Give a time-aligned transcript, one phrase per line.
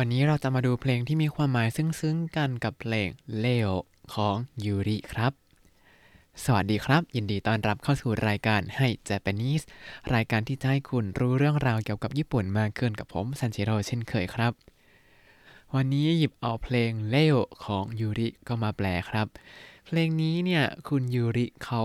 [0.00, 3.08] วันนี้เราจะมาดูเพลงที่มีความหมายซึ้งๆกันกับเพลง
[3.38, 3.68] เลโอ
[4.14, 5.32] ของยูริครับ
[6.44, 9.64] สวัสดีครับ ยินดีต้อนรับเข้าสู่รายการให้ Japanese
[10.14, 14.52] รายการที่จะให้คุณรู้เรื่องราวเกี่ยวกับญี่ปุ่นมากขึ้นกับผมซันจิโร่เช่นเคยครับ
[15.74, 19.26] วันนี้หยิบเอาเพลงเลโอของยูริก็มาแปลครับ
[19.86, 21.82] เพลงนี้เนี่ยคุณยูริเขา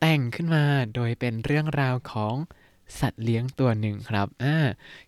[0.00, 0.64] แต่งขึ้นมา
[0.94, 2.34] โดยเป็นเรื่องราวของ
[3.00, 4.56] สัตว์เลี้ยงตัวหนึ่งครับอ่า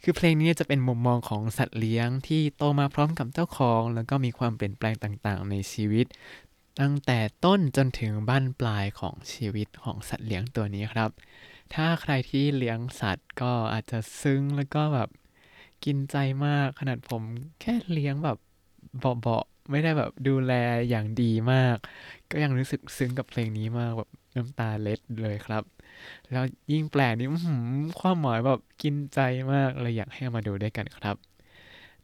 [0.03, 6.07] คือเพลงนี้จะเป็นมุมมองของสัตว์เลี้ยงที่โตมาพร้อมกับเจ้าของ แล้วก็มีความเปลี่ยนแปลงต่างๆ ในชีวิต
[6.81, 11.11] ตั้งแต่ต้นจนถึงบั้นปลายของชีวิตของสัตว์เลี้ยงตัวนี้ครับ
[11.75, 15.09] ถ้าใครที่เลี้ยงสัตว์ก็อาจจะซึ้งแล้วก็แบบ
[15.85, 17.23] กินใจมากขนาดผม
[17.61, 18.39] แค่เลี้ยงแบบ
[19.23, 20.53] เบาๆไม่ได้แบบดูแล
[20.91, 21.77] อย่างดีมาก
[22.31, 25.63] ก็ยังรู้สึกซึ้งกับเพลงนี้มากแบบน้ำตาเล็ดเลยครับ
[26.33, 27.29] แล้วยิ่งแปลนี้
[28.01, 29.19] ความหมายแบบกินใจ
[29.53, 31.17] มากเลยอยากให้มาดูด้วยกันครับ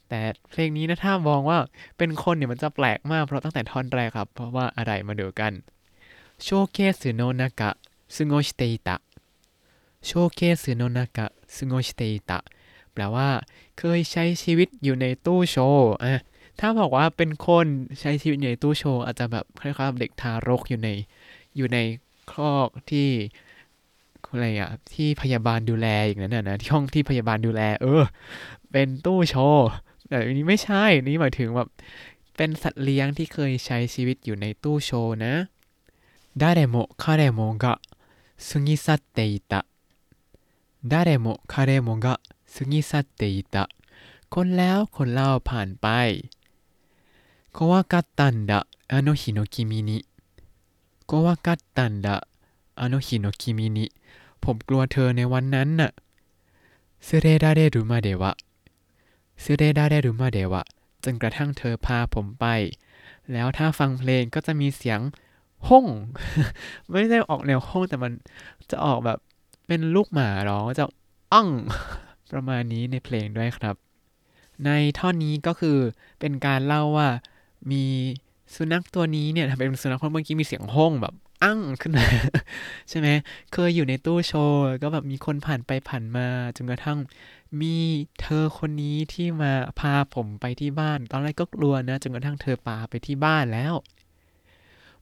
[0.08, 0.20] แต่
[0.50, 1.58] เพลงนี้นะถ้ามองว่า
[1.98, 5.52] เป็นคนเนี่ยมันจะแปลกมากเพราะตั้งแต่ท่อนแรกครับ เพราะว่าอะไรมาดูกัน
[6.42, 7.70] โชเคสึโนนากะ
[8.14, 8.96] ซึโงชิเตอิตะ
[10.06, 12.38] โชเคสึโนนากะซึโงชิเตอิตะ
[12.92, 13.28] แปลว่า
[13.78, 16.20] เคยใช้ชีวิตอยู่ในตู้โชว์อะ
[16.60, 17.66] ถ้าบอกว่าเป็นคน
[18.00, 20.88] ใช้ชีวิตอยู่ในตู้โชว์อาจจะแบบคล้ายๆเด็กทารกอยู่ใน
[21.56, 21.78] อยู่ใน
[22.30, 23.08] คอกที่
[24.33, 28.03] อะไรอะที่พยาบาลดูแลอย่างนั้นนะนะที่ห้องที่พยาบาลดูแล เออ
[28.71, 29.69] เป็นตู้โชว์
[30.07, 31.69] แต่อันนี้ไม่ใช่ นี่หมายถึงแบบ
[32.37, 35.33] เป็นสัตว์เลี้ยงที่เคยใช้ชีวิตอยู่ในตู้โชว์นะ
[36.41, 37.65] 誰も彼もが
[38.47, 39.65] 過ぎ去っていた
[40.91, 42.19] 誰も彼もが
[42.53, 43.69] 過ぎ去っていた
[44.33, 45.87] คนแล้วคนเล่าผ่านไป
[47.51, 50.05] 怖かったんだあの日の君に
[51.05, 52.27] 怖かったんだ
[52.75, 53.91] あの日の君に
[54.44, 55.90] ผมกลัวเธอในวันนั้นน่ะ
[57.04, 58.32] เซเรดาเดรุมาเดวะ
[59.40, 60.62] เซเรดาเดรุมาเดวะ
[61.04, 62.46] จนกระทั่งเธอพาผมไป
[63.32, 65.00] แล้วถ้าฟังเพลงก็จะมีเสียง
[65.68, 65.86] ห้อง
[66.90, 68.12] ไม่ได้ออกแนวห้องแต่มัน
[68.70, 69.18] จะออกแบบ
[69.66, 70.84] เป็นลูกหมาร้องจะ
[71.34, 71.48] อั้ง
[72.32, 73.76] ประมาณนี้ในเพลงด้วยครับ
[74.64, 75.78] ในท่อนนี้ก็คือ
[76.20, 77.08] เป็นการเล่าว่า
[77.70, 77.84] มี
[78.54, 82.07] สุนัขตัวนี้เนี่ยเป็นสุนัขเพราะเมื่อกี้มีเสียงห้องแบบ อั้งขึ้นมา
[82.89, 83.07] ใช่ไหม
[83.53, 86.99] เคยอยู่ในตู้โชว์แล้วก็แบบมีคนผ่านไปผ่านมาจนกระทั่ง
[87.61, 87.75] มี
[88.21, 93.73] เธอคนนี้ที่มาพาผมไปที่บ้าน ตอนแรกก็กลัวนะจนกระทั่งเธอพาไปที่บ้านแล้ว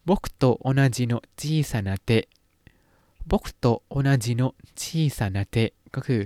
[0.07, 2.27] 僕と同じの小さな手
[3.29, 4.41] 僕と同じの
[4.75, 6.21] 小さな手ก็คือ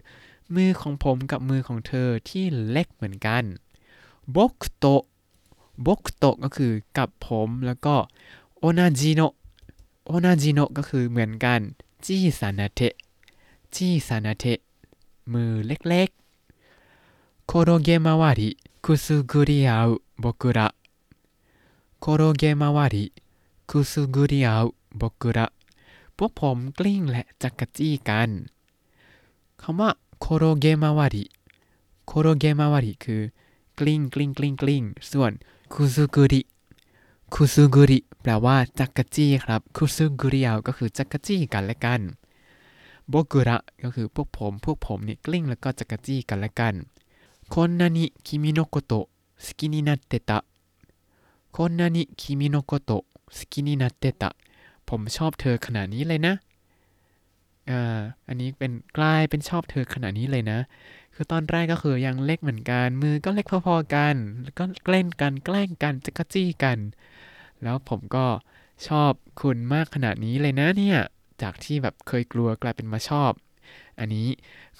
[0.55, 3.43] มือของผมกับมือของเธอที่เล็กเหมือนกัน
[4.35, 4.85] 僕と
[5.85, 5.89] 僕
[6.21, 7.95] とก็คือกับผมแล้วก็
[8.57, 9.21] โอนาจิโน
[10.12, 11.60] โอนาจิโนก็คือเหมือนกัน
[12.04, 12.94] จิซานาเทะ
[13.74, 14.60] จิซานาเทะ
[15.32, 18.50] มือเล็กๆโคโรเกมาวาริ
[18.84, 25.46] くすぐり合う僕ら 転げ回りくすぐり合う僕ら
[26.16, 28.30] พวกผมกลิ้งและจักกะจี้กัน
[29.60, 33.22] คำว่า 転げ回り 転げ回り คือ
[33.78, 35.32] กลิ้งกลิ้งกลิ้งกลิ้งส่วน
[35.72, 36.40] คุซุกุริ
[37.34, 42.01] คุซุกุริ แปลว่าจักกะจี้ครับคุซุกุริอาก็คือจักกะจี้กันและกัน
[43.09, 46.75] โบกุระก็คือพวกผมพวกผมเนี่ยกลิ้งแล้วก็จักกะจี้กันและกัน
[47.53, 48.93] こんなに君のこと
[49.45, 50.43] 好きになってた
[51.51, 53.05] こんなに君のこと好
[53.49, 54.35] きになってた
[54.87, 56.33] ผมชอบเธอขนาดนี้เลยนะ
[57.69, 60.59] อ่าอันนี้เป็นกลายเป็นชอบเธอขนาดนี้เลยนะ
[61.13, 66.77] คือตอนแรกก็คือยังเล็กเหมือนกัน มือก็เล็กพอๆกัน แล้วก็เล่นกันแกล้งกันจะกระจี้กัน
[67.63, 68.25] แล้วผมก็
[68.87, 69.11] ชอบ
[69.41, 70.99] คุณมากขนาดนี้เลยนะเนี่ย
[71.41, 73.31] จากที่แบบเคยกลัวกลายเป็นมาชอบ
[73.99, 74.27] อันนี้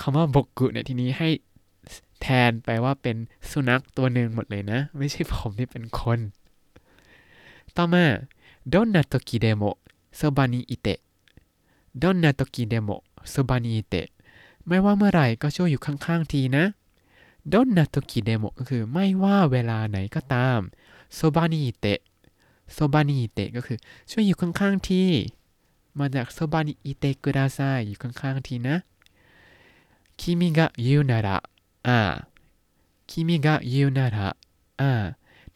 [0.02, 1.30] คำว่าบกุเนี่ยทีนี้ให้
[2.22, 3.18] แทนไปว่าเป็น
[3.52, 6.20] สุนัขตัวหนึ่งหมดเลยนะ ไม่ใช่ผมที่เป็นคน
[7.76, 8.06] ต่อมา
[8.74, 9.64] どんな時でも
[10.20, 10.88] そばにいて
[12.02, 13.94] どんな時でもそばにいて
[14.68, 16.66] ไม่ว่าเมื่อไหร่ก็ช่วยอยู่ข้างๆทีนะ
[17.54, 20.60] ดอนนาโตกิเดโมก็คือไม่ว่าเวลาไหนก็ตาม
[21.14, 22.00] โซบานิเตะ
[22.73, 23.79] โซบานิเตะก็คือ
[24.11, 25.03] ช่วยอยู่ข้างๆที
[25.99, 28.77] มาจาก そばにいてください อยู่ข้างๆทีนะ
[30.21, 31.39] 君が言うなら
[31.87, 32.01] อ่า
[33.11, 34.29] 君が言うなら
[34.81, 34.93] อ่า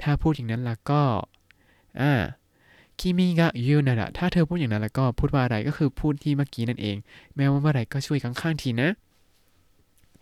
[0.00, 1.02] ถ้าพูดอย่างนั้นล้วก็
[2.00, 2.12] อ่า
[2.99, 6.96] คิมิกะยูนาระถ้าเธอพูดอย่างนั้นแล้วก็พูดว่าอะไรก็คือพูดที่เมื่อกี้นั่นเอง
[7.37, 8.90] แม้ว่าเมื่อไรก็ช่วยข้างๆทีนะ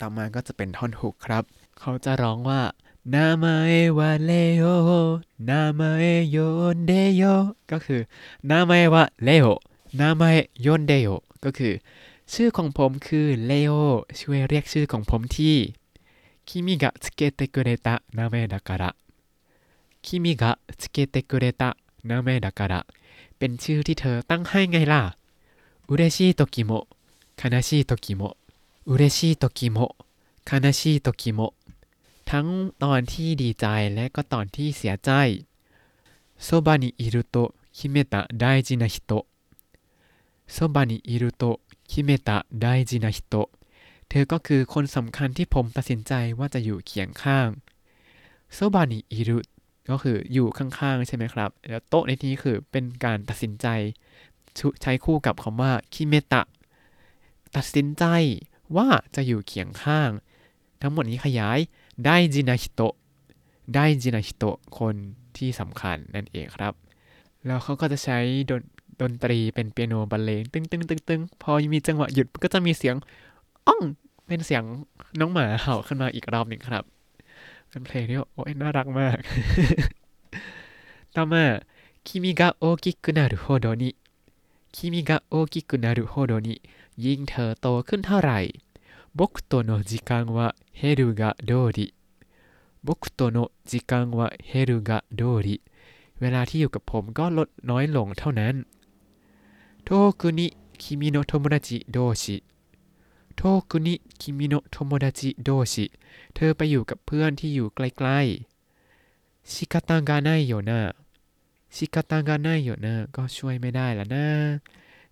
[0.01, 1.45] ต่อมาก็จะเป็นท่อนฮุกครับ
[1.79, 2.61] เขาจะร้องว่า
[3.14, 4.66] นามาเอวาเลโอ
[5.50, 6.38] นามาเอโย
[6.76, 7.24] นเดโย
[7.72, 8.02] ก็คือ
[8.50, 9.48] นามาเอวาเลโอ
[10.00, 11.08] นามาเอโยนเดโย
[11.44, 11.74] ก็คือ
[12.34, 13.72] ชื่อของผมคือเลโอ
[14.20, 15.58] ช่วยเรียกชื่อของผมที่
[16.48, 18.96] 君がつけてくれた名前だから
[20.02, 22.86] 君がつけてくれた名前だから
[23.38, 25.18] เป็นชื่อที่เธอตั้งให้ไงล่ะ
[25.90, 26.88] 嬉しい時も
[27.36, 28.38] 悲しい時も
[28.86, 29.96] 嬉しい時も
[30.50, 31.54] 悲しい時も
[32.33, 32.49] ทั้ง
[32.85, 35.11] ตอนที่ดีใจและก็ตอนที่เสียใจ
[36.43, 37.37] そばにいると
[37.77, 39.13] 決めた大事な人
[40.53, 41.45] そばにいると
[41.91, 43.35] 決めた大事な人
[44.09, 47.49] เธอก็คือคนสำคัญที่ผมตัดสินใจว่าจะอยู่เคียงข้าง
[48.55, 49.39] そばにいる
[49.91, 53.67] ก็คืออยู่ข้างๆ ใช่ไหมครับ แล้ว と ในที่คือเป็นการตัดสินใจ
[54.83, 56.43] ใช้คู่กับคำว่า 決めた
[57.57, 58.05] ตัดสินใจ
[58.77, 60.11] ว่าจะอยู่เคียงข้าง
[60.81, 61.59] ทั้งหมดนี้ขยาย
[62.05, 64.45] 大事な人 大事な人
[64.79, 64.95] คน
[65.37, 66.73] ที่สำคัญนั่นเองครับ
[67.47, 68.19] แล้วเขาก็จะใช้
[68.51, 68.63] ดน
[69.01, 72.97] ดนตรีเป็นเปียโนบรรเลงตึ้งตึ้งตึ้งตึ้งพอมีจังหวะหยุดก็จะมีเสียง
[73.67, 73.83] อ้อง
[74.27, 74.63] เป็นเสียง
[75.21, 76.85] น้องหมาเห่าขึ้นมาอีกรอบหนึ่งครับ
[77.69, 79.17] เป็นเพลงที่โอ้ยน่ารักมาก
[81.17, 81.45] ต่อมา
[82.07, 83.91] 君が大きくなるほどに
[84.75, 86.55] 君が大きくなるほどに
[87.05, 88.39] ยิ่งเธอโตขึ้นเท่าไหร่
[89.16, 91.94] 僕との時間は減るが通り
[92.84, 95.62] 僕との時間は減るが通り
[96.20, 98.66] เวลาที่อยู่กับผมก็ลดน้อยลงเท่านั้น
[99.88, 102.44] 遠くに君の友達同士
[103.38, 105.86] โทคุนิคิมิโนะโทโมดาจิโดชิ
[106.34, 110.82] เธอไปอยู่กับเพื่อนที่อยู่ใกล้ๆชิคาตังกาไนโยนะ
[111.76, 114.26] ชิคาตังกาไนโยนะก็ช่วยไม่ได้ละนะ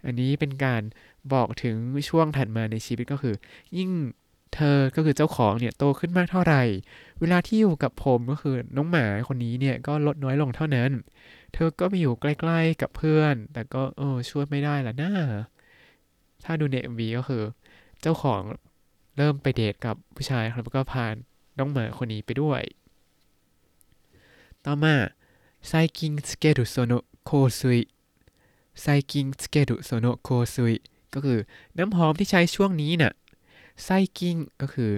[0.06, 0.82] อันนี้เป็นการ
[1.35, 1.77] บอกถึง
[2.09, 3.35] ช่วงถัดมาในชีวิตก็คือ
[3.77, 3.91] ยิ่ง
[4.55, 6.63] เธอก็คือเจ้าของเนี่ยโตขึ้นมากเท่าไหร่
[7.21, 10.91] เวลาที่อยู่กับผมก็คือน้องหมาคนนี้เนี่ยก็ลดน้อยลงเท่านั้น
[11.55, 15.13] เธอก็ไปอยู่ใกล้ๆกับเพื่อน แต่ก็เออช่วยไม่ได้ละนะ
[16.45, 17.43] ถ้าดูใน MV ก็คือ
[18.03, 18.43] เจ้าของ
[19.17, 21.07] เริ่มไปเดทกับผู้ชายแล้วก็พา
[21.59, 22.63] น้องหมาคนนี้ไปด้วย
[24.65, 24.95] ต่อมา
[25.67, 30.75] 最近つけるその香水 最近つけるその香水
[31.15, 31.39] ก็คือ
[31.79, 33.12] น้ำหอมที่ใช้ช่วงนี้นะ่ะ
[33.83, 34.93] ไซกิ้งก็คือ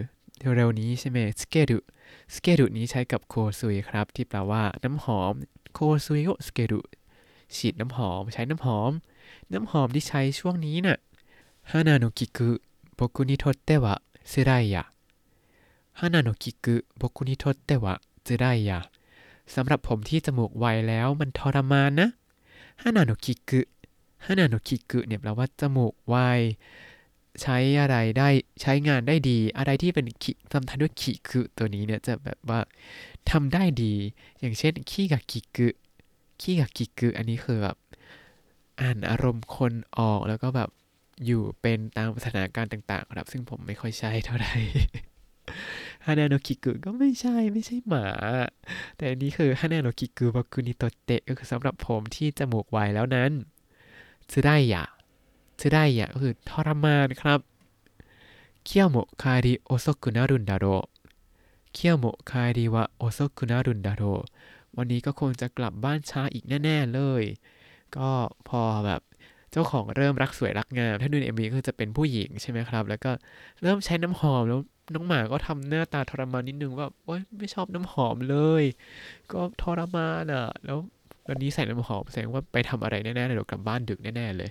[0.56, 5.32] เร็วๆนี้ใช่ไหม つける つける นี้ใช้กับ 香水 ครับ ที่แปลว่าน้ำหอม
[5.75, 6.81] โคซุยโอสเกดุ
[7.56, 8.93] ฉีดน้ำหอม ใช้น้ำหอม
[9.53, 10.99] น้ำหอมที่ใช้ช่วงนี้นะ่ะ
[11.70, 12.50] ฮานาโนกิกุ
[12.94, 13.94] โบคุนิโทเตวะ
[14.29, 14.85] เซไรยะ
[16.00, 17.94] ฮานาโนกิคุโบคุนิโทเตวะ
[18.25, 18.81] เซไรยะ
[19.55, 22.09] สำหรับผมที่จมูกไวแล้วมันทรมานนะ
[22.82, 23.61] ฮานาโนกิคุ
[24.27, 26.15] ฮานาโนคิกุเนี่ยแปลว่าจมูกไว
[27.43, 28.29] ใช้อะไรได้
[28.63, 32.61] ใช้งานได้ดี อะไรที่เป็นคิทำทันด้วยคิกุตัวนี้เนี่ยจะแบบว่า
[33.31, 33.95] ทำได้ดี
[34.41, 35.69] อย่างเช่นขี้กับคิกุ
[36.41, 37.77] ขี้กับคิกุอันนี้คือแบบ
[38.81, 40.71] อ่านอารมณ์คนออกแล้วก็แบบ
[41.27, 44.55] อยู่เป็นตามสถานการณ์ต่างๆ ครับ ซึ่งผมไม่ค่อยใช่เท่าไหร่
[46.06, 48.07] 鼻の利く ก็ไม่ใช่ไม่ใช่หมา
[48.97, 53.33] แต่อันนี้คือ 鼻の利く僕にとって ก็คือสำหรับผมที่จมูกไวแล้วนั้น
[54.31, 57.41] 辛いや 辛いや ก็คือทรมานครับ
[58.64, 60.67] 今日も帰り遅くなるんだろ
[61.73, 64.03] う 今日も帰りは遅くなるんだろう
[64.77, 67.23] วันนี้ก็คงจะกลับบ้านช้าอีกแน่ ๆ เลย
[67.97, 68.11] ก็
[68.49, 69.01] พอแบบ
[69.53, 73.11] เจ้าของเริ่มรักสวยรักงาม ถ้าดูในเอ็มวีก็จะเป็นผู้หญิงใช่ไหมครับ แล้วก็
[73.63, 74.61] เริ่มใช้น้ำหอมแล้ว
[74.95, 78.65] น้องหมาก็ทำหน้าตาทรมานนิดนึงว่าโอ๊ยไม่ชอบน้ำหอมเลย
[79.33, 80.79] ก็ทรมานอะ แล้ว
[81.29, 84.50] วันนี้ใส่น้ำหอมแสดงว่าไปทำอะไรแน่ๆเลยดี๋ยวกลับบ้านดึกแน่ๆเลย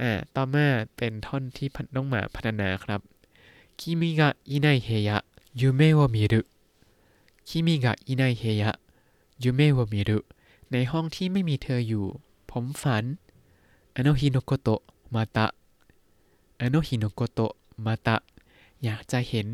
[0.00, 3.00] อ่า ต่อมาเป็นท่อนที่น้องหมาพัฒนาครับ
[3.78, 5.18] คิมิกะอินายเฮยะ
[5.60, 6.40] ยูเมวะมิรุ
[7.48, 10.18] 君がいない部屋 夢は見る
[10.72, 12.06] ในห้องที่ไม่มีเธออยู่
[12.50, 13.04] ผมฝัน
[13.94, 15.46] あの日のことまた あ
[16.60, 18.16] の日のことまた
[18.84, 19.46] อยากจะเห็น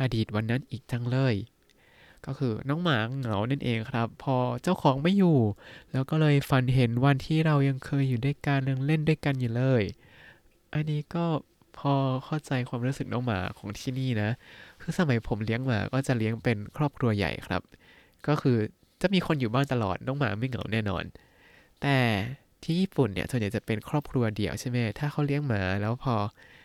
[0.00, 1.34] อดีตวันนั้นอีกจังเลย
[2.26, 5.38] ก็คือน้องหมาเหงานั่นเองครับ พอเจ้าของไม่อยู่
[5.92, 9.82] แล้วก็เลยฝันเห็นวันที่เรายังเคยอยู่ด้วยกันยังเล่นด้วยกันอยู่เลย
[10.74, 11.24] อันนี้ก็
[11.78, 14.30] พอเข้าใจความรู้สึกน้องหมาของที่นี่นะ
[14.82, 17.62] คือสมัยผมเลี้ยงหมาก็จะเลี้ยงเป็นครอบครัวใหญ่ครับ
[18.26, 18.56] ก็คือ
[19.02, 21.04] จะมีคนอยู่บ้านตลอดน้องหมาไม่เหงาแน่นอน
[21.82, 21.96] แต่
[22.62, 26.14] ที่ญี่ปุ่นเนี่ยส่วนใหญ่จะเป็นครอบครัวเดี่ยวใช่ไหมถ้าเขาเลี้ยงหมาแล้วพอ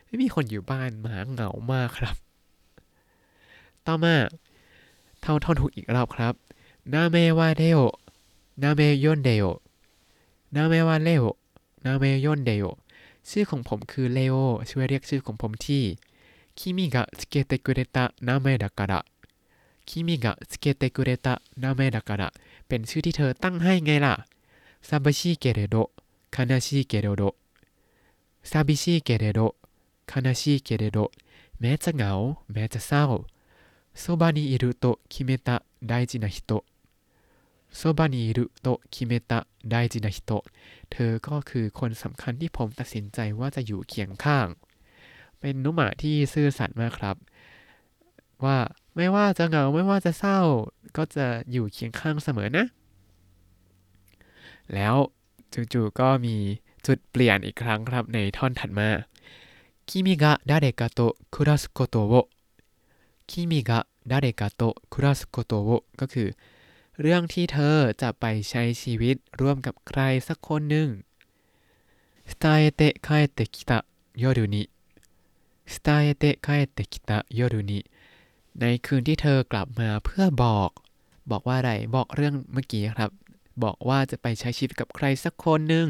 [0.07, 2.15] ไม่มีคนอยู่บ้านหมาเหงามากครับ
[3.87, 4.15] ต่อมา
[5.20, 6.34] เท่าท่อนถูกอีกรอบครับ
[6.92, 7.78] นาเมวาเดโอ
[8.62, 9.44] นาเมยอนเดโอ
[10.54, 11.24] นาเมวาเลโอ
[11.84, 12.64] นาเมยอนเดโอ
[13.28, 14.34] ชื่อของผมคือเลโอ
[14.68, 15.82] ช่วยเรียกชื่อของผมที่
[16.58, 19.00] คิมิกะสเกเตกุเรตะนาเมดากะระ
[19.88, 22.28] คิมิกะสเกเตกุเรตะนาเมดากะระ
[22.66, 24.14] เป็นชื่อที่เธอตั้งให้ไงล่ะ
[24.84, 25.90] 寂しいけれど
[26.30, 27.34] 悲しいけれど
[28.42, 29.54] 寂しいけれど
[30.06, 31.10] 悲しいけれど
[31.58, 32.12] แม้จะเหงา
[32.52, 33.04] แม้จะเศร้า
[33.93, 36.63] そばにいると決めた大事な人
[39.07, 44.47] เมตะไดจินาฮิคเนธอก็คือคนสำคัญที่ผมตัดสินใจว่าจะอยู่เคียงข้าง
[45.39, 47.15] เป็นน้องหมาที่ซื่อสัตย์มากครับ
[48.43, 48.57] ว่า
[48.95, 50.39] ไม่ว่าจะเหงาไม่ว่าจะเศร้า
[50.97, 52.65] ก็จะอยู่เคียงข้างเสมอนะ
[54.73, 54.95] แล้ว
[55.53, 56.35] จู่ๆก็มี
[56.85, 58.89] จุดเปลี่ยนอีกครั้งครับในท่อนถัดมา
[59.87, 60.99] 君が誰かと
[61.33, 64.61] 暮らすことを 君が誰かと
[64.91, 65.69] 暮らすことを
[65.99, 66.29] ก็คือ
[67.01, 70.89] เรื่องที่เธอจะไปใช้ชีวิตร่วมกับใครสักคนหนึ่ง
[72.31, 73.79] 伝えに帰ってきた夜
[74.21, 77.79] に 伝えに帰ってきた夜に
[78.59, 80.69] ในคืนที่เธอกลับมาเพื่อบอก
[81.31, 83.11] บอกว่าอะไรบอกเรื่องเมื่อกี้ครับ
[83.63, 85.87] บอกว่าจะไปใช้ชีวิตกับใครสักคนหนึ่ง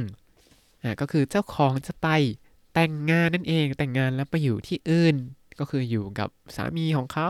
[0.83, 2.07] อ่าก็คือเจ้าของจะไป
[2.73, 5.15] แต่งงานนั่นเองแต่งงานแล้วไปอยู่ที่อื่น
[5.59, 7.29] ก็คืออยู่กับสามีของเขา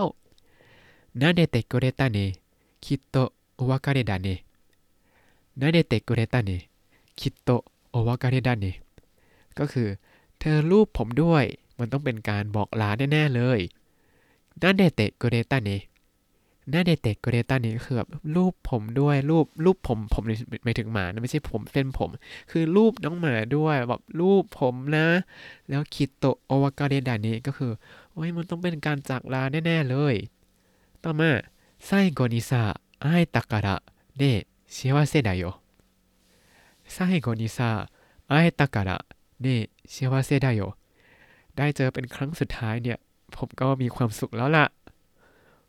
[1.22, 4.28] 撫でてくれたね きっとお別れだね
[5.60, 8.66] 撫でてくれたね きっとお別れだね
[9.60, 9.88] ก็คือ
[10.40, 11.44] เธอลูบผมด้วย
[11.80, 13.60] มันต้องเป็นการบอกลาแน่ๆเลย
[14.62, 15.70] 撫でてくれたね
[16.74, 20.24] 撫でてくれたねคือแบบลูบผมด้วยลูบลูบผมผม
[20.64, 22.10] หมายถึงหมานะไม่ใช่ผมเป็นผม
[22.52, 25.08] คือลูบน้องหมาด้วยแบบลูบผมนะ
[25.70, 27.72] แล้วきっとお別れだねก็คือ
[28.20, 30.16] อ้ยมันต้องเป็นการจากลาแน่ๆเลย
[31.04, 31.32] ต่อมา
[31.86, 35.44] 最後にさ 会えたから 幸せだよ
[36.94, 40.62] 最後にさ 会えたから 幸せだよ
[41.58, 42.98] ได้เจอเป็นครั้งสุดท้ายเนี่ย
[43.36, 44.66] ผมก็มีความสุขแล้วล่ะ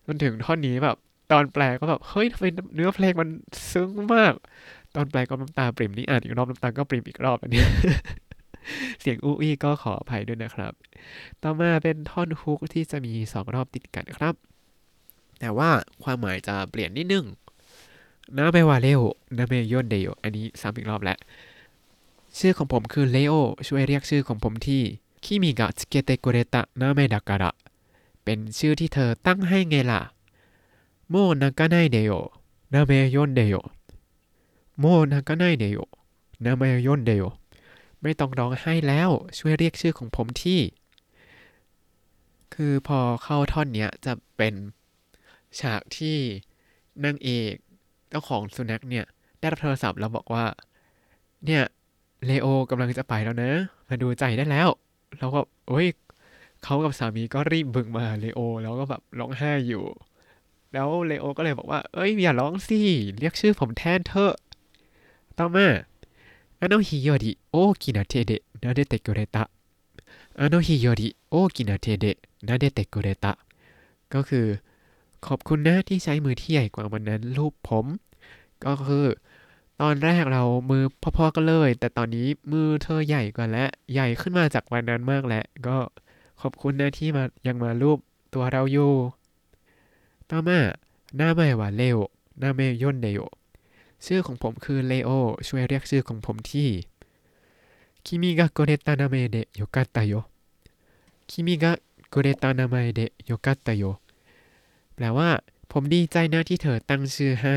[0.06, 0.96] จนถึงท่อนนี้แบบ
[1.32, 3.28] ตอนแปลก็แบบเฮ้ยทำไมเนื้อเพลงมัน
[3.72, 4.34] ซึ้งมาก
[4.94, 7.62] ตอนแปลก็น้ำตาปริ่มนี่อ่านอีกรอบน้ำตาก็ปริ่มอีกรอบอันนี้
[9.00, 10.72] เสียงอู้อี้ก็ขออภัยด้วยนะครับ
[11.42, 14.34] ต่อมาเป็นท่อนฮุกที่จะมีสองรอบติดกันครับ
[15.40, 15.70] แต่ว่า
[16.02, 17.26] ความหมายจะเปลี่ยนนิดนึง
[18.36, 21.18] 名前はレオ 名前呼んでよอันนี้ซ้ำอีกรอบแล้ว
[22.38, 23.34] ชื่อของผมคือเลโอ
[23.68, 24.82] ช่วยเรียกชื่อของผมที่
[25.24, 27.50] 君がつけてくれた名前だから
[28.24, 30.00] เป็นชื่อที่เธอตั้งให้ไงล่ะ
[31.08, 33.56] もう泣かないでよ 名前呼んでよ
[34.78, 37.24] もう泣かないでよ 名前呼んでよ
[38.02, 40.60] ไม่ต้องร้องไห้แล้วช่วยเรียกชื่อของผมที่
[42.54, 44.54] คือพอเข้าท่อนเนี้ยจะเป็น
[45.60, 46.18] ฉากที่
[47.04, 47.54] นางเอก
[48.10, 49.04] เจ้าของสุนัขเนี่ย
[49.38, 50.44] ได้รับโทรศัพท์แล้วบอกว่า
[51.46, 51.62] เนี่ย
[52.26, 53.52] เลโอกำลังจะไปแล้วนะ
[53.88, 54.68] มาดูใจได้แล้ว
[55.18, 55.86] แล้วก็โอ้ย
[56.64, 59.84] เขากับสามีก็รีบบึ่งมาเลโอ แล้วก็แบบร้องไห้อยู่
[60.72, 62.80] แล้วเลโอก็เลยบอกว่า เอ้ยอย่าร้องสิ
[63.18, 64.34] เรียกชื่อผมแทนเถอะ
[65.38, 65.66] ต่อมา
[66.59, 69.49] あの日より大きな手で撫でてくれた。
[70.35, 73.37] あの日より大きな手で撫でてくれた。
[74.09, 74.61] ก็คือ
[75.25, 77.85] ขอบคุณนะที่ใช้มือที่ใหญ่กว่าวันนั้นรูปผม
[78.65, 79.05] ก็คือ
[79.81, 80.83] ตอนแรกเรามือ
[81.17, 85.77] พอๆกันเลย แต่ตอนนี้มือเธอใหญ่กว่าและใหญ่ขึ้นมาจากวันนั้นมากแล้วก็
[86.41, 87.99] ขอบคุณนะที่มายังมารูป
[88.33, 88.91] ตัวเราอยู่
[90.29, 90.59] ต่อมา
[91.17, 91.97] หน้าไม่ว่าเลว
[92.39, 93.19] หน้าไม่ย่นเดโย
[94.06, 95.10] ชื่อของผมคือเลโอ
[95.48, 96.68] ช่วยเรียกชื่อของผมที่
[98.06, 103.82] 君がくれた名前でよかったよ 君がくれた名前でよかったよ
[104.94, 105.30] แปลว่า
[105.72, 107.56] ผมดีใจนะที่เธอตั้งชื่อให้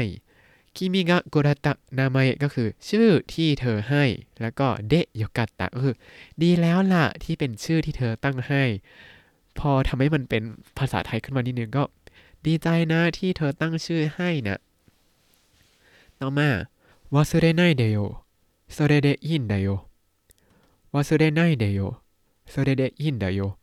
[0.75, 4.03] 君がくれた名前 ก็คือ ชื่อที่เธอให้
[4.41, 5.95] แล้วก็เดะโยกัตตะก็คือ
[6.41, 8.63] ดีแล้วล่ะที่เป็นชื่อที่เธอตั้งให้
[9.59, 10.43] พอทำให้มันเป็น
[10.77, 11.83] ภาษาไทยขึ้นมานิดนึงก็
[12.45, 14.59] ดีใจนะที่เธอตั้งชื่อให้นะ
[16.20, 16.68] ต่อมา
[17.12, 18.24] 忘れないでよ
[18.68, 19.88] それでいいんだよ
[20.92, 22.02] 忘れないでよ
[22.46, 23.58] それでいいんだよ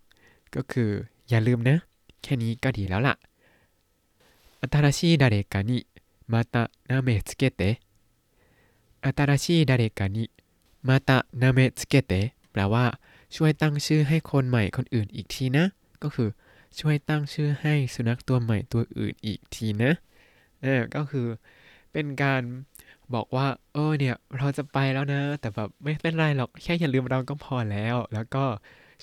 [0.51, 0.89] ก็คือ
[1.29, 1.85] อย่าลืมนะ
[2.21, 3.15] แค่นี้ก็ดีแล้วล่ะ
[4.61, 5.85] 新しい誰かに
[6.27, 7.79] また名前つけて
[9.01, 10.31] 新しい誰かに
[10.81, 12.99] また名前つけてแปลว่า
[13.35, 15.65] ช่วยตั้งชื่อให้คนใหม่คนอื่นอีกทีนะ
[16.03, 16.29] ก็คือ
[16.79, 19.91] ช่วยตั้งชื่อให้สุนัขตัวใหม่ตัวอื่นอีกทีนะ
[20.61, 21.27] เออก็คือ
[21.92, 22.42] เป็นการ
[23.14, 28.44] บอกว่า เออเนี่ย เราจะไปแล้วนะ แต่แบบไม่เป็นไรหรอกแค่อย่าลืมเราก็พอแล้ว แล้วก็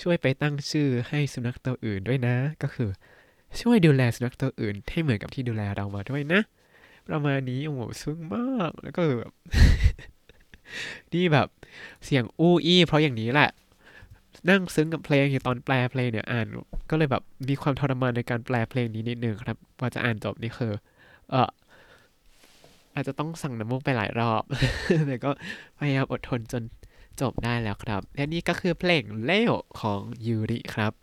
[0.01, 2.89] ช่วยไปตั้งชื่อให้สุนัขตัวอื่นด้วยนะ ก็คือ
[3.61, 6.41] ช่วยดูแลสุนัขตัวอื่น ให้เหมือนกับที่ดูแลเรามาด้วยนะ
[7.07, 9.33] ประมาณนี้โอ้โหซึ้งมากแล้วก็แบบ
[11.13, 11.47] นี่แบบ
[12.05, 13.49] เสียงอู้อี้เพราะอย่างนี้แหละ
[14.49, 16.47] นั่งซึ้งกับเพลงอยู่ตอนแปลเพลงเนี่ยอ่าน
[16.89, 20.73] ก็เลยแบบมีความทรมานในการแปลเพลงนี้นิดนึงครับกว่าจะอ่านจบนี่คือ
[21.29, 21.49] เออ
[22.97, 24.43] อาจจะต้องสั่งน้ำมูกไปหลายรอบ
[25.07, 25.31] แต่ก็
[25.79, 26.63] พยายามอดทนจน
[27.21, 30.93] จบได้แล้วครับ และนี่ก็คือเพลงเล่วของยูริครับ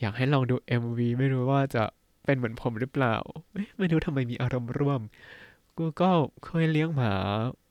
[0.00, 1.84] อยากให้ลองดู MV ไม่รู้ว่าจะ
[2.24, 3.14] เป็นเหมือนผมหรือเปล่า
[3.52, 5.00] เอ๊ะไม่รู้ทำไมมีอารมณ์ร่วม
[5.76, 6.10] กูก็
[6.44, 7.12] เคยเลี้ยงหมา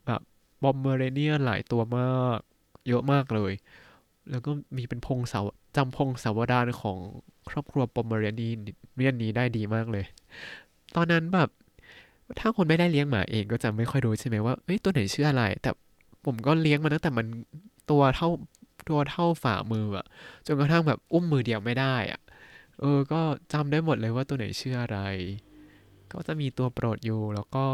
[0.06, 0.22] แบบ
[0.64, 2.40] บอมเมอเรเนียหลายตัวมาก
[2.88, 3.54] เยอะมากเลย
[4.30, 5.46] แล้วก็มีเป็นพงศาว
[5.76, 6.98] จำพงศาวดารของ
[7.50, 8.52] ครอบครัวปอมเมอเรเนีย
[8.98, 10.06] เรียนนี้ได้ดีมากเลย
[10.96, 11.50] ตอนนั้นแบบ
[12.40, 15.70] ถ้าคนไม่ได้เลี้ยงหมาเองก็จะไม่ค่อยรู้ใช่ไหมว่าเอ้ยตัวไหนชื่ออะไร แต่
[16.26, 17.26] ผมก็เลี้ยงมาตั้งแต่มัน
[17.92, 18.30] ตัวเท่า
[18.90, 20.06] ตัวเท่าฝ่ามืออะ
[20.46, 22.20] จนกระทั่งแบบอุ้มมือเดียวไม่ได้อะ
[22.80, 23.22] เออ ก็
[23.54, 25.00] จำได้หมดเลยว่าตัวไหนชื่ออะไร
[26.12, 27.66] ก็จะมีตัวโปรดอยู่ แล้วก็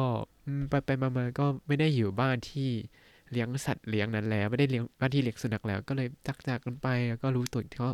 [0.69, 2.69] ไปไปมามาก็ไม่ได้อยู่บ้านที่
[3.31, 7.91] เลี้ยงสัตว์เลี้ยงนั้นแล้ว ไม่ได้เลี้ยงบ้านที่เลี้ยงสุนัขแล้ว ก็เลยจากจากกันไป แล้วก็รู้ตัวอีกทีก็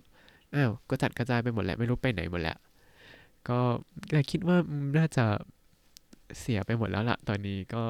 [0.55, 2.57] อ้าว ก็จัดกระจายไปหมดแหละ ไม่รู้ไปไหนหมดแล้ว
[3.47, 3.59] ก็
[4.09, 4.57] แต่คิดว่า
[4.97, 5.25] น่าจะ
[6.39, 7.83] เสียไปหมดแล้วล่ะตอนนี้ก็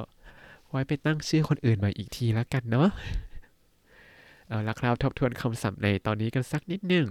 [0.69, 2.89] ไว้ไปตั้งชื่อคนอื่นใหม่อีกทีแล้วกันเนาะ
[4.47, 7.07] เอาละครับทบทวนคำศัพท์ในตอนนี้กันสักนิดหนึ่ง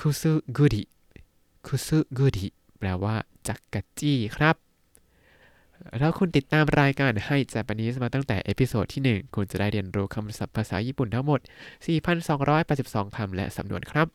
[0.00, 2.48] くすぐり くすぐり
[2.78, 3.14] แปลว่า
[3.48, 4.56] จักกะจี้ครับ
[6.00, 11.40] ถ้าคุณติดตามรายการให้ Japanese มาตั้งแต่ episode ที่ 1 คุณจะได้เรียนรู้คำศัพท์ภาษาญี่ปุ่นทั้งหมด
[12.08, 14.08] 4,282 คำและสำนวนครับ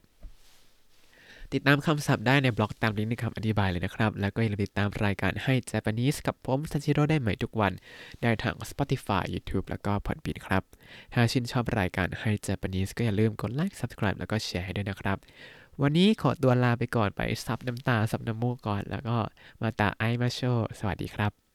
[1.53, 7.73] ติดตามคำศัพท์ได้ในบล็อกตามลิงก์ในคำอธิบายเลยนะครับ แล้วก็อย่าลืมติดตามรายการให้ Japanese กับผมซันชิโร่ได้ใหม่ทุกวัน
[8.21, 10.63] ได้ทาง Spotify YouTube แล้วก็ Podbean ครับ
[11.13, 15.17] ถ้าชื่นชอบรายการให้ Japanese ก็อย่าลืมกดไลค์ Subscribe แล้วก็แชร์ให้ด้วยนะครับ
[15.81, 19.17] วันนี้ขอตัวลาไปก่อนไปซับน้ำตาซับน้ำมูกก่อน แล้วก็
[19.61, 20.41] มาตาไอมาโช
[20.79, 21.48] สวัสดีครับ